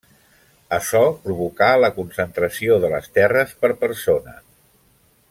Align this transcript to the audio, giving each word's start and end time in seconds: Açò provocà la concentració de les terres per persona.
Açò 0.77 1.01
provocà 1.27 1.67
la 1.83 1.91
concentració 1.99 2.81
de 2.87 2.93
les 2.97 3.13
terres 3.19 3.55
per 3.63 3.73
persona. 3.87 4.39